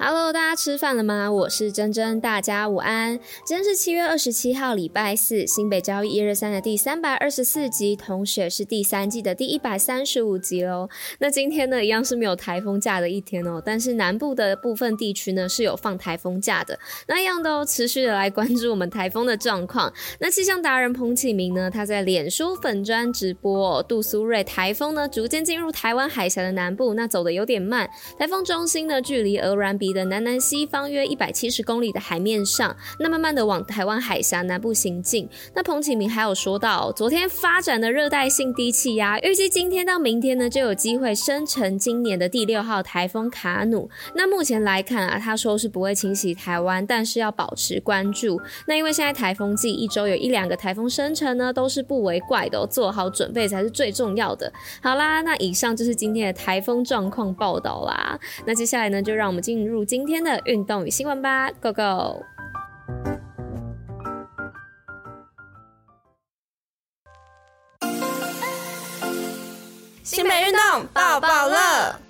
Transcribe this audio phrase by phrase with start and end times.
[0.00, 1.28] Hello，大家吃饭了吗？
[1.28, 3.18] 我是珍珍，大家午安。
[3.44, 10.88] 今天是七月二十七号，礼拜四，新北交易一二三的第三百二十四集，同时也是第三季的第一百三十五集喽。
[11.18, 16.78] 那今天呢，一样是没有台风假的一天哦，但是南部的部分地区呢是有放台风假的。
[17.08, 19.92] 那一样都持续的来关注我们台风的状况。
[20.20, 35.28] 那气象达人彭启明呢，他在脸书粉专直播，杜苏芮台风呢逐渐进入台湾海峡的南部，那走的有点慢，台风中心呢距离鹅銮的南南西方约一百七十公里的海面上，那慢慢的往台湾海峡南部行进。
[35.54, 43.88] 那彭启明还有说到，昨天发展的热带性低气压，预计今天到明天呢就有机会生成今年的第六号台风卡努。
[44.14, 48.40] 那目前来看啊，他说是不会侵袭台湾，但是要保持关注。
[48.66, 54.52] 那因为现在台风季，一周有一两个台风生成呢，都是不为怪的哦，做好准备才是最重要的。
[54.82, 58.18] 好啦，那以上就是今天的台风状况报道啦。
[58.46, 59.77] 那接下来呢，就让我们进入。
[59.84, 62.24] 今天的运动与新闻吧，Go Go！
[70.02, 72.07] 新北运动抱抱乐。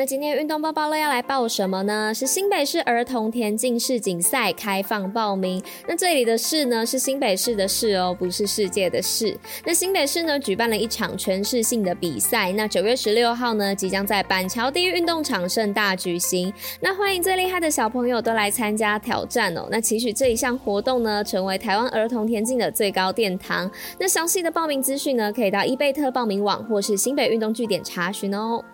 [0.00, 2.10] 那今天运动报报乐要来报什么呢？
[2.14, 5.62] 是新北市儿童田径世锦赛开放报名。
[5.86, 9.36] 那这里的市呢，是新北市的市哦，不是世界的市。
[9.62, 12.50] 那新北市呢，举办了一场全市性的比赛。
[12.52, 16.50] 那九月十六号呢，即将在板桥第一运动场盛大举行。
[16.80, 19.68] 那欢迎最厉害的小朋友都来参加挑战哦。
[19.70, 23.70] 那期许这一项活动呢，成为台湾儿童田径的最高殿堂。
[23.98, 28.64] 那详细的报名资讯呢，可以到伊贝特报名网或是新北运动据点查询哦。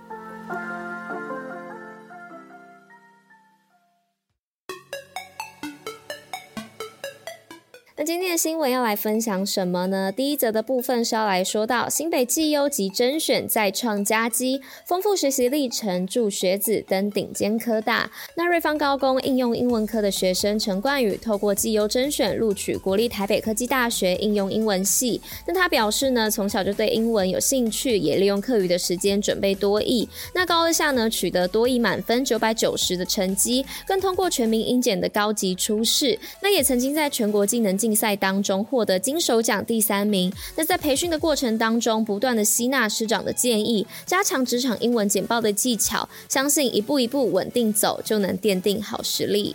[7.98, 10.12] 那今天的新闻要来分享什么呢？
[10.12, 18.10] 第一则的部分是要来说到新北绩优及甄选再创佳绩，丰富学习历程助学子登顶尖科大。
[18.34, 25.18] 那瑞芳高工应用英文科的学生陈冠宇，透过绩优甄选录取国立台北科技大学应用英文系。
[25.46, 30.06] 那他表示呢，从小就对英文有兴趣，也利用课余的时间准备多益。
[30.34, 36.18] 那高二下呢，取得多益满分九百九十的成绩，更通过全民英检的高级初试。
[36.42, 40.32] 那也曾经在全国技能竞竞赛当中获得金手奖第三名。
[40.56, 49.54] 那在培训的过程当中，不断的吸纳师长的建议，加强职场英文简报的技巧，相信一步一步稳定走，就能奠定好实力。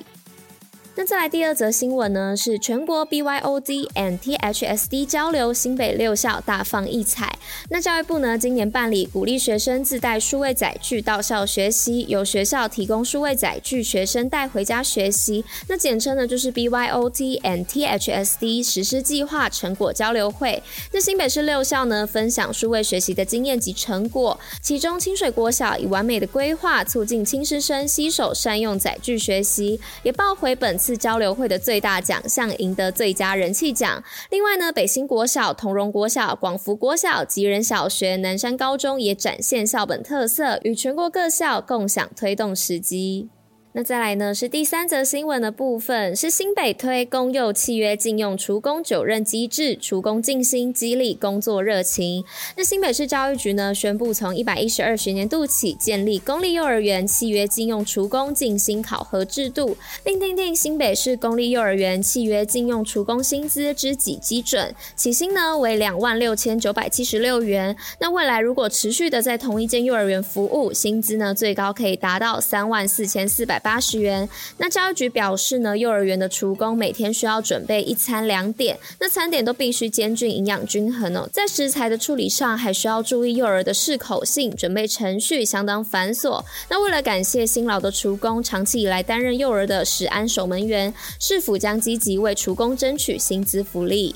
[0.96, 7.38] 那再来第二则新闻呢，是全国 BYOD and THSD 交流，新北六校大放异彩。
[7.70, 15.44] 那教育部呢，今年办理鼓励学生自带数位载具到校学习，由学校提供数位载具，学生带回家学习。
[15.68, 20.62] 那简称呢就是 BYOT and THSD 实施计划成果交流会。
[20.92, 34.04] 那新北市六校呢，分享数位学习的经验及成果，其中清水国小以完美的规划，促进亲师生携手善用载具学习，也报回本次交流会的最大奖项，赢得最佳人气奖。
[34.30, 43.30] 另外呢，北新国小、同荣国小、广福国小及、吉人小学、南山高中也展现校本特色，与全国各校共享推动时机。
[43.74, 52.26] 那再来呢，是第三则新闻的部分，是新北推公幼契约禁用厨工九任机制，厨工尽心激励工作热情。
[52.58, 67.74] 那新北市教育局呢，宣布从一百一十二学年度起，建立公立幼儿园契约禁用厨工尽心考核制度，并订定新北市公立幼儿园契约禁用厨工薪资之给基准，起薪呢为两万六千九百七十六元。
[68.00, 73.61] 那未来如果持续的在同一间幼儿园服务，薪资呢最高可以达到三万四千四百。
[73.62, 74.28] 八十元。
[74.58, 81.30] 那教育局表示呢，幼儿园的厨工每天需要准备一餐两点，那餐点都必须兼具营养均衡哦。
[81.32, 86.44] 在食材的处理上，还需要注意幼儿的适口性，准备程序相当繁琐。
[86.70, 94.16] 那为了感谢辛劳的厨工，长期以来担任幼儿的食安守门员，市府将积极为厨工争取薪资福利。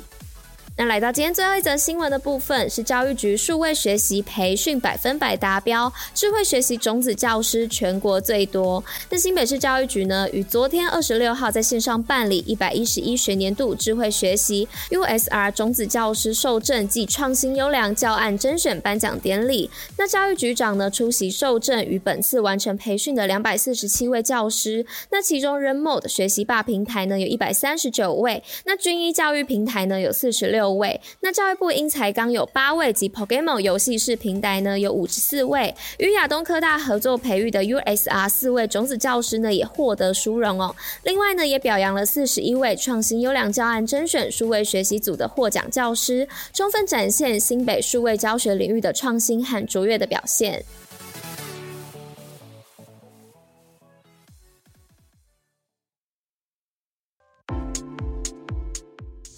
[0.77, 8.83] 那来到今天最后一则新闻的部分，是教育局数位学习培训百分百达标，智慧学习种子教师全国最多。
[9.09, 19.69] 那新北市教育局呢，于昨天二十六号在线上办理一百一十一学年度智慧学习 USR 种子教师受证暨创新优良教案甄选颁奖典礼。
[19.97, 24.85] 那教育局长呢出席受证，与本次完成培训的两百四十七位教师。
[25.09, 30.64] 那其中 Remote 学习吧平台呢有一百三十九位，那军医教育平台呢有四十六。
[30.65, 30.99] 六位。
[31.19, 35.73] 那教育部英才刚有八位及 Pokemon 游戏室平台呢有五十四位。
[35.99, 40.75] 与亚东科大合作培育的 USR 四位种子教师呢也获得殊荣哦。
[41.03, 50.65] 另外呢也表扬了四十一位创新优良教案甄选数位学习组的获奖教师，充分展现新北数位教学领域的创新和卓越的表现。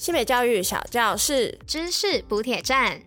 [0.07, 2.97] 新北教育小教室，知识补铁站。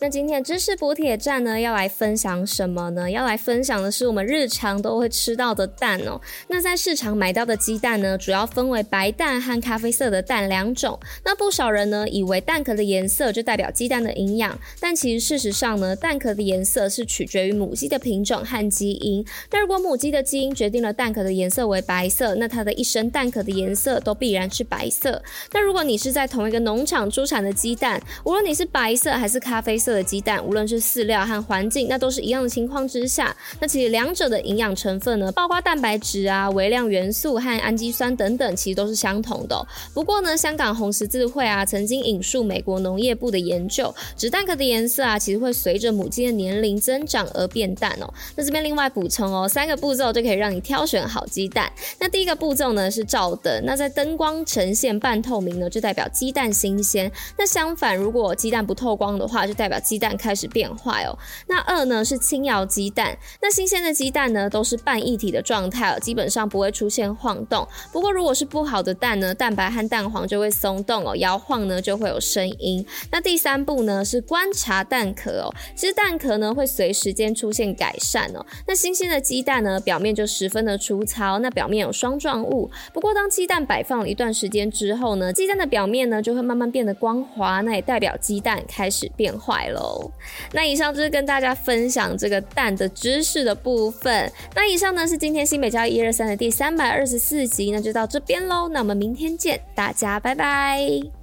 [0.00, 3.10] 那今天知识补铁站呢，要来分享什么呢？
[3.10, 6.20] 要来分享的是我们日常都会吃到的蛋哦。
[6.46, 10.96] 那在市场买到的鸡蛋呢，主要分为白蛋和咖啡色的蛋两种。
[11.24, 19.26] 那不少人呢，以为蛋壳的颜色就代表鸡蛋的营养，但其实事实上呢，蛋壳的颜色是取决于母鸡的品种和基因。
[19.50, 25.20] 那如果母鸡的基因决定了蛋壳的颜色为白色，那它的一生蛋壳的颜色都必然是白色。
[25.52, 39.66] 那如果你是在同一个农场出产的鸡蛋，无论你是白色还是咖啡色，色的鸡蛋，无论是饲料和环境，那都是一样的情况之下，那其实两者的营养成分呢，包括蛋白质啊、微量元素和氨基酸等等，其实都是相同的。
[39.94, 48.12] 不过呢，香港红十字会啊曾经引述美国农业部的研究，指蛋壳的颜色啊，其实会随着母鸡的年龄增长而变淡哦。
[48.36, 51.72] 那这边另外补充哦，三个步骤就可以让你挑选好鸡蛋。
[51.98, 57.10] 那第一个步骤呢是照灯，那在灯光呈现半透明呢，就代表鸡蛋新鲜。
[57.38, 61.16] 那相反，如果鸡蛋不透光的话，就代表鸡蛋开始变坏哦。
[61.46, 67.66] 那二呢是轻摇鸡蛋，那新鲜的鸡蛋呢都是半液体的状态哦，基本上不会出现晃动。
[67.92, 72.84] 不过如果是不好的蛋呢，蛋白和蛋黄就会松动哦，摇晃呢就会有声音。
[73.10, 78.44] 那第三步呢是观察蛋壳哦，其实蛋壳呢会随时间出现改善哦。
[78.66, 82.70] 那新鲜的鸡蛋呢表面就十分的粗糙，那表面有霜状物。
[82.92, 90.10] 不过当鸡蛋摆放了一段时间之后呢，鸡蛋的表面呢就会慢慢变得光滑，那也代表鸡蛋开始变坏喽。
[90.52, 94.30] 那以上就是跟大家分享这个蛋的知识的部分。
[94.54, 98.68] 那以上呢是今天新北教育一二三的第三百二十四集，那就到这边喽。
[98.68, 101.17] 那我们明天见，大家拜拜。